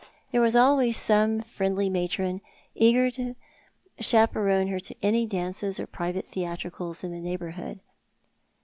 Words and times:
There 0.31 0.41
was 0.41 0.55
always 0.55 0.97
some 0.97 1.41
friendly 1.41 1.87
matron 1.87 2.41
eager 2.73 3.11
to 3.11 3.35
chaperon 3.99 4.67
her 4.69 4.79
to 4.79 4.95
any 5.03 5.27
dances 5.27 5.79
or 5.79 5.85
private 5.85 6.25
theatricals 6.25 7.03
in 7.03 7.11
the 7.11 7.21
neighbourhood. 7.21 7.81